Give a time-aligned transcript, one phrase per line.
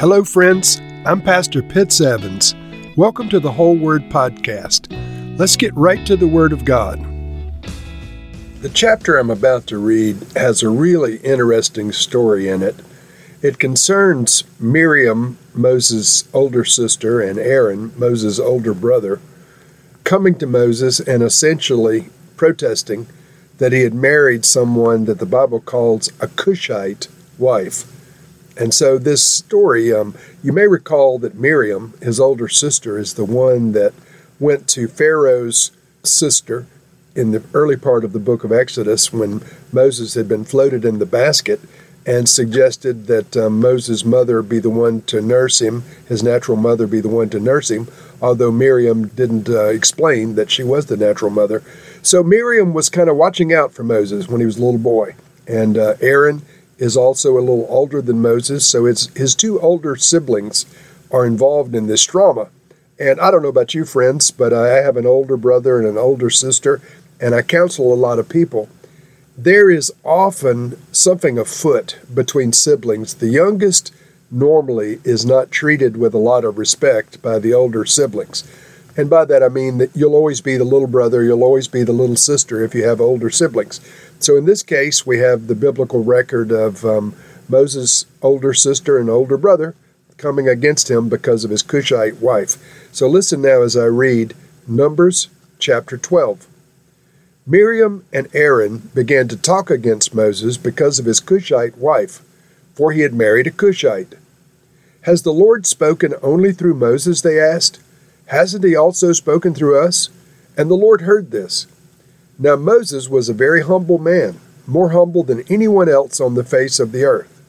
[0.00, 0.80] Hello, friends.
[1.04, 2.54] I'm Pastor Pitts Evans.
[2.96, 4.86] Welcome to the Whole Word Podcast.
[5.40, 7.00] Let's get right to the Word of God.
[8.60, 12.76] The chapter I'm about to read has a really interesting story in it.
[13.42, 19.18] It concerns Miriam, Moses' older sister, and Aaron, Moses' older brother,
[20.04, 23.08] coming to Moses and essentially protesting
[23.56, 27.97] that he had married someone that the Bible calls a Cushite wife.
[28.58, 33.24] And so, this story, um, you may recall that Miriam, his older sister, is the
[33.24, 33.94] one that
[34.40, 35.70] went to Pharaoh's
[36.02, 36.66] sister
[37.14, 40.98] in the early part of the book of Exodus when Moses had been floated in
[40.98, 41.60] the basket
[42.04, 46.86] and suggested that um, Moses' mother be the one to nurse him, his natural mother
[46.86, 47.86] be the one to nurse him,
[48.22, 51.62] although Miriam didn't uh, explain that she was the natural mother.
[52.02, 55.14] So Miriam was kind of watching out for Moses when he was a little boy.
[55.46, 56.42] And uh, Aaron
[56.78, 60.64] is also a little older than Moses, so it's, his two older siblings
[61.10, 62.48] are involved in this drama.
[62.98, 65.98] And I don't know about you, friends, but I have an older brother and an
[65.98, 66.80] older sister,
[67.20, 68.68] and I counsel a lot of people.
[69.36, 73.14] There is often something afoot between siblings.
[73.14, 73.94] The youngest
[74.30, 78.42] normally is not treated with a lot of respect by the older siblings.
[78.98, 81.84] And by that I mean that you'll always be the little brother, you'll always be
[81.84, 83.80] the little sister if you have older siblings.
[84.18, 87.14] So in this case, we have the biblical record of um,
[87.48, 89.76] Moses' older sister and older brother
[90.16, 92.56] coming against him because of his Cushite wife.
[92.90, 94.34] So listen now as I read
[94.66, 95.28] Numbers
[95.60, 96.48] chapter 12.
[97.46, 102.20] Miriam and Aaron began to talk against Moses because of his Cushite wife,
[102.74, 104.16] for he had married a Cushite.
[105.02, 107.22] Has the Lord spoken only through Moses?
[107.22, 107.78] They asked.
[108.28, 110.10] Hasn't he also spoken through us?
[110.56, 111.66] And the Lord heard this.
[112.38, 116.78] Now Moses was a very humble man, more humble than anyone else on the face
[116.78, 117.42] of the earth.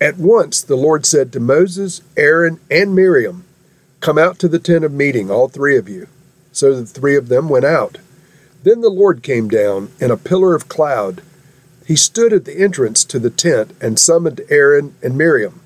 [0.00, 3.44] At once the Lord said to Moses, Aaron, and Miriam,
[4.00, 6.08] Come out to the tent of meeting, all three of you.
[6.52, 7.98] So the three of them went out.
[8.62, 11.22] Then the Lord came down in a pillar of cloud.
[11.86, 15.60] He stood at the entrance to the tent and summoned Aaron and Miriam.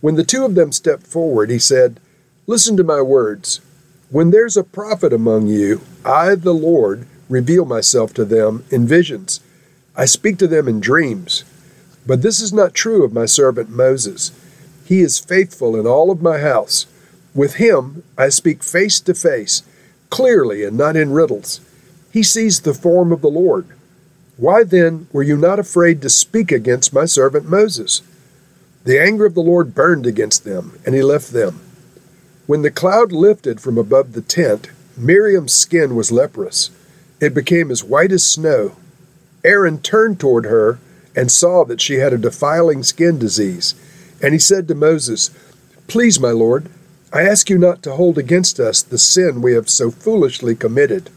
[0.00, 1.98] When the two of them stepped forward, he said,
[2.46, 3.60] Listen to my words.
[4.08, 9.40] When there's a prophet among you, I, the Lord, reveal myself to them in visions.
[9.96, 11.44] I speak to them in dreams.
[12.06, 14.30] But this is not true of my servant Moses.
[14.84, 16.86] He is faithful in all of my house.
[17.34, 19.64] With him I speak face to face,
[20.08, 21.60] clearly and not in riddles.
[22.12, 23.66] He sees the form of the Lord.
[24.36, 28.02] Why then were you not afraid to speak against my servant Moses?
[28.84, 31.60] The anger of the Lord burned against them, and he left them.
[32.46, 36.70] When the cloud lifted from above the tent, Miriam's skin was leprous.
[37.20, 38.76] It became as white as snow.
[39.44, 40.78] Aaron turned toward her
[41.16, 43.74] and saw that she had a defiling skin disease.
[44.22, 45.30] And he said to Moses,
[45.88, 46.68] Please, my Lord,
[47.12, 51.10] I ask you not to hold against us the sin we have so foolishly committed.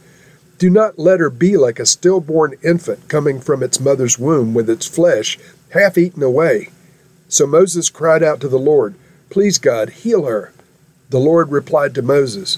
[0.58, 4.70] Do not let her be like a stillborn infant coming from its mother's womb with
[4.70, 5.38] its flesh
[5.72, 6.70] half eaten away.
[7.28, 8.96] So Moses cried out to the Lord,
[9.30, 10.54] Please, God, heal her.
[11.10, 12.58] The Lord replied to Moses,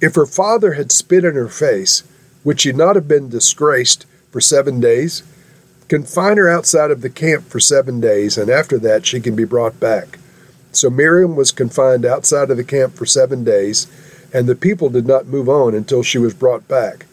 [0.00, 2.02] If her father had spit in her face,
[2.44, 5.22] would she not have been disgraced for seven days?
[5.88, 9.44] Confine her outside of the camp for seven days, and after that she can be
[9.44, 10.18] brought back.
[10.72, 13.86] So Miriam was confined outside of the camp for seven days,
[14.32, 17.06] and the people did not move on until she was brought back.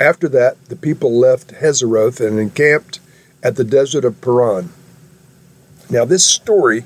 [0.00, 3.00] After that, the people left Hazeroth and encamped
[3.42, 4.70] at the desert of Paran.
[5.88, 6.84] Now, this story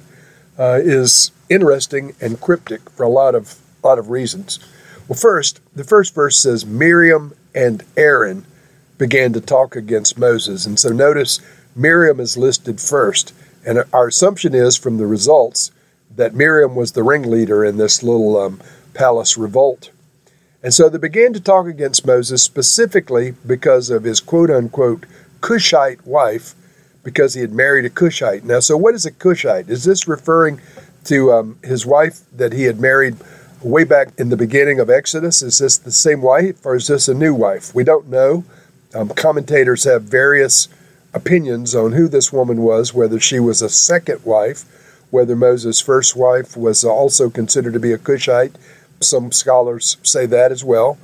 [0.58, 4.58] uh, is interesting and cryptic for a lot of lot of reasons.
[5.08, 8.46] Well, first, the first verse says Miriam and Aaron
[8.96, 11.40] began to talk against Moses, and so notice
[11.74, 13.34] Miriam is listed first,
[13.66, 15.72] and our assumption is from the results
[16.14, 18.60] that Miriam was the ringleader in this little um,
[18.94, 19.90] palace revolt.
[20.62, 25.06] And so they began to talk against Moses specifically because of his quote unquote
[25.40, 26.54] Cushite wife,
[27.02, 28.44] because he had married a Cushite.
[28.44, 29.70] Now, so what is a Cushite?
[29.70, 30.60] Is this referring
[31.10, 33.16] to um, his wife that he had married
[33.62, 35.42] way back in the beginning of Exodus?
[35.42, 37.74] Is this the same wife or is this a new wife?
[37.74, 38.44] We don't know.
[38.94, 40.68] Um, commentators have various
[41.12, 44.64] opinions on who this woman was, whether she was a second wife,
[45.10, 48.54] whether Moses' first wife was also considered to be a Cushite.
[49.00, 50.96] Some scholars say that as well.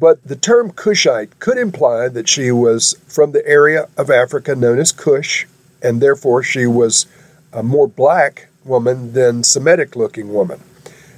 [0.00, 4.78] But the term Cushite could imply that she was from the area of Africa known
[4.78, 5.46] as Cush,
[5.82, 7.04] and therefore she was
[7.52, 10.60] a more black woman than Semitic looking woman.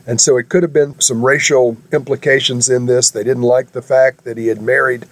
[0.06, 3.11] And so it could have been some racial implications in this.
[3.11, 5.06] They didn't like the fact that he had married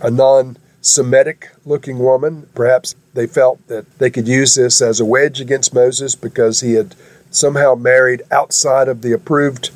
[0.00, 2.48] a non Semitic looking woman.
[2.54, 6.72] Perhaps they felt that they could use this as a wedge against Moses because he
[6.72, 6.96] had
[7.30, 9.70] somehow married outside of the approved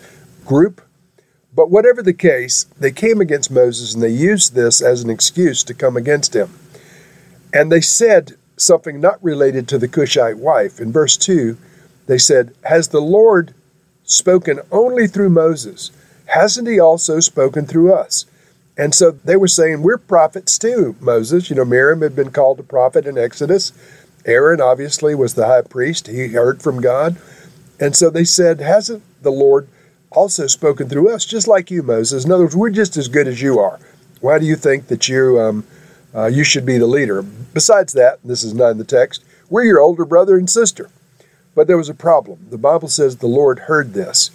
[0.44, 0.82] group.
[1.54, 5.62] But whatever the case, they came against Moses and they used this as an excuse
[5.64, 6.50] to come against him.
[7.52, 10.80] And they said something not related to the Cushite wife.
[10.80, 11.56] In verse 2,
[12.06, 13.54] they said, Has the Lord
[14.04, 15.90] spoken only through Moses?
[16.26, 18.26] Hasn't he also spoken through us?
[18.76, 21.50] And so they were saying, We're prophets too, Moses.
[21.50, 23.72] You know, Miriam had been called a prophet in Exodus.
[24.24, 26.08] Aaron obviously was the high priest.
[26.08, 27.16] He heard from God.
[27.78, 29.68] And so they said, Hasn't the Lord
[30.10, 32.24] also spoken through us, just like you, Moses?
[32.24, 33.78] In other words, we're just as good as you are.
[34.20, 35.64] Why do you think that you, um,
[36.14, 37.22] uh, you should be the leader?
[37.22, 40.90] Besides that, this is not in the text, we're your older brother and sister.
[41.56, 42.46] But there was a problem.
[42.50, 44.30] The Bible says the Lord heard this.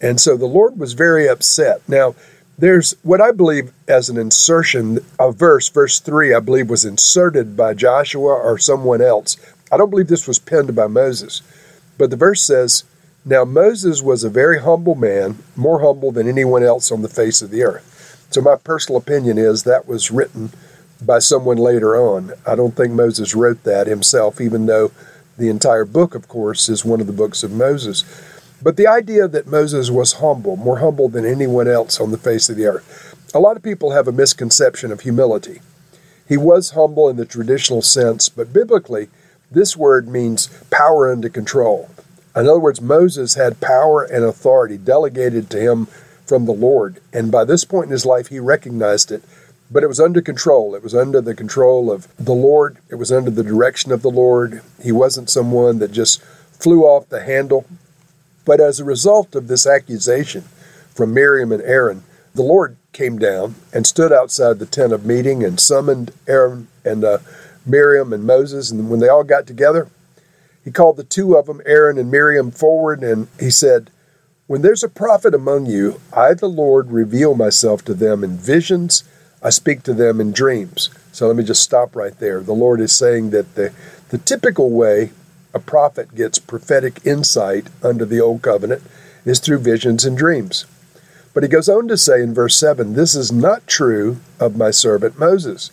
[0.00, 1.80] And so the Lord was very upset.
[1.86, 2.16] Now,
[2.58, 7.56] there's what I believe as an insertion, a verse, verse 3, I believe was inserted
[7.56, 9.36] by Joshua or someone else.
[9.70, 11.42] I don't believe this was penned by Moses.
[11.98, 12.84] But the verse says,
[13.24, 17.42] Now Moses was a very humble man, more humble than anyone else on the face
[17.42, 18.26] of the earth.
[18.30, 20.50] So my personal opinion is that was written
[21.02, 22.32] by someone later on.
[22.46, 24.90] I don't think Moses wrote that himself, even though
[25.42, 28.04] the entire book, of course, is one of the books of Moses.
[28.62, 32.48] But the idea that Moses was humble, more humble than anyone else on the face
[32.48, 33.16] of the earth.
[33.34, 35.60] A lot of people have a misconception of humility.
[36.28, 39.08] He was humble in the traditional sense, but biblically,
[39.50, 41.90] this word means power under control.
[42.36, 45.86] In other words, Moses had power and authority delegated to him
[46.24, 47.00] from the Lord.
[47.12, 49.24] And by this point in his life, he recognized it
[49.72, 50.74] but it was under control.
[50.74, 52.76] It was under the control of the Lord.
[52.90, 54.60] It was under the direction of the Lord.
[54.82, 57.64] He wasn't someone that just flew off the handle.
[58.44, 60.42] But as a result of this accusation
[60.94, 62.04] from Miriam and Aaron,
[62.34, 67.02] the Lord came down and stood outside the tent of meeting and summoned Aaron and
[67.02, 67.18] uh,
[67.64, 68.70] Miriam and Moses.
[68.70, 69.88] And when they all got together,
[70.62, 73.90] he called the two of them, Aaron and Miriam, forward and he said,
[74.46, 79.04] When there's a prophet among you, I, the Lord, reveal myself to them in visions
[79.42, 80.90] I speak to them in dreams.
[81.10, 82.40] So let me just stop right there.
[82.40, 83.72] The Lord is saying that the,
[84.10, 85.10] the typical way
[85.54, 88.82] a prophet gets prophetic insight under the Old Covenant
[89.24, 90.64] is through visions and dreams.
[91.34, 94.70] But he goes on to say in verse 7 This is not true of my
[94.70, 95.70] servant Moses.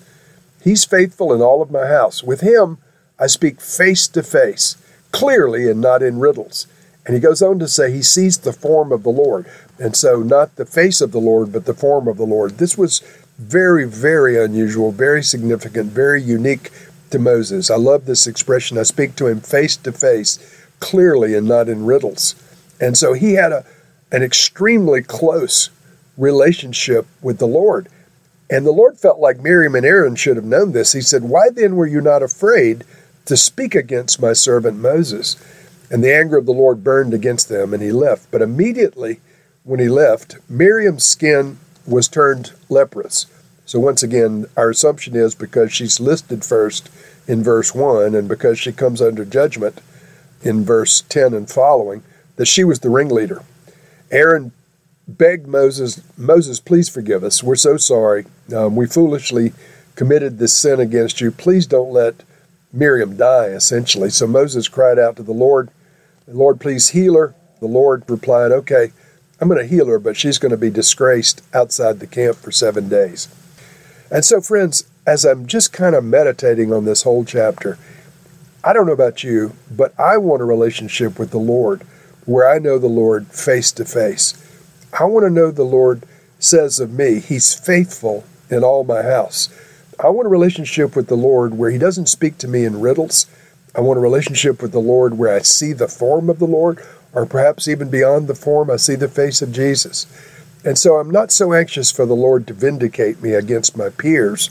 [0.62, 2.24] He's faithful in all of my house.
[2.24, 2.77] With him,
[3.19, 4.75] I speak face to face,
[5.12, 6.68] clearly and not in riddles.
[7.06, 9.45] And he goes on to say he sees the form of the Lord.
[9.80, 12.57] And so, not the face of the Lord, but the form of the Lord.
[12.57, 13.01] This was
[13.39, 16.69] very, very unusual, very significant, very unique
[17.09, 17.71] to Moses.
[17.71, 18.77] I love this expression.
[18.77, 20.38] I speak to him face to face,
[20.80, 22.36] clearly and not in riddles.
[22.81, 23.65] And so he had a,
[24.12, 25.69] an extremely close
[26.18, 27.88] relationship with the Lord.
[28.50, 30.92] And the Lord felt like Miriam and Aaron should have known this.
[30.92, 32.83] He said, Why then were you not afraid
[33.25, 35.38] to speak against my servant Moses?
[35.89, 38.30] And the anger of the Lord burned against them, and he left.
[38.31, 39.21] But immediately
[39.63, 43.25] when he left, Miriam's skin was turned leprous.
[43.65, 46.89] So, once again, our assumption is because she's listed first
[47.27, 49.81] in verse 1 and because she comes under judgment
[50.41, 52.03] in verse 10 and following,
[52.37, 53.43] that she was the ringleader.
[54.11, 54.51] Aaron
[55.07, 57.43] begged Moses, Moses, please forgive us.
[57.43, 58.25] We're so sorry.
[58.55, 59.53] Um, we foolishly
[59.95, 61.31] committed this sin against you.
[61.31, 62.23] Please don't let
[62.71, 64.09] Miriam die, essentially.
[64.09, 65.69] So Moses cried out to the Lord,
[66.27, 67.35] Lord, please heal her.
[67.59, 68.92] The Lord replied, Okay,
[69.41, 72.51] I'm going to heal her, but she's going to be disgraced outside the camp for
[72.51, 73.27] seven days.
[74.11, 77.77] And so, friends, as I'm just kind of meditating on this whole chapter,
[78.63, 81.83] I don't know about you, but I want a relationship with the Lord
[82.25, 84.33] where I know the Lord face to face.
[84.99, 86.03] I want to know the Lord
[86.39, 89.49] says of me, He's faithful in all my house.
[90.01, 93.25] I want a relationship with the Lord where He doesn't speak to me in riddles.
[93.80, 96.86] I want a relationship with the Lord where I see the form of the Lord
[97.14, 100.06] or perhaps even beyond the form, I see the face of Jesus.
[100.66, 104.50] And so I'm not so anxious for the Lord to vindicate me against my peers,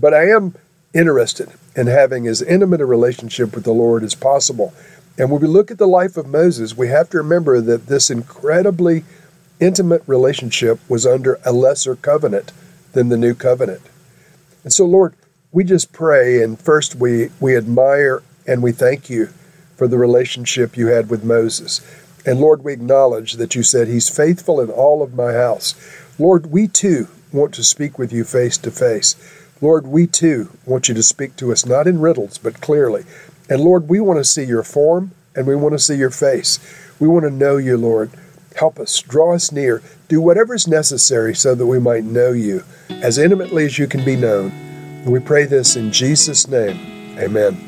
[0.00, 0.54] but I am
[0.94, 4.72] interested in having as intimate a relationship with the Lord as possible.
[5.18, 8.10] And when we look at the life of Moses, we have to remember that this
[8.10, 9.02] incredibly
[9.58, 12.52] intimate relationship was under a lesser covenant
[12.92, 13.82] than the new covenant.
[14.62, 15.16] And so, Lord,
[15.50, 19.26] we just pray and first we, we admire and we thank you
[19.76, 21.80] for the relationship you had with Moses.
[22.26, 25.74] And Lord, we acknowledge that you said, He's faithful in all of my house.
[26.18, 29.14] Lord, we too want to speak with you face to face.
[29.60, 33.04] Lord, we too want you to speak to us not in riddles, but clearly.
[33.48, 36.58] And Lord, we want to see your form and we want to see your face.
[36.98, 38.10] We want to know you, Lord.
[38.56, 42.64] Help us, draw us near, do whatever is necessary so that we might know you
[42.88, 44.50] as intimately as you can be known.
[44.50, 47.18] And we pray this in Jesus' name.
[47.18, 47.67] Amen.